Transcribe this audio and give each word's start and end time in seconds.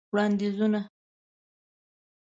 وړاندیزونه: 0.11 0.79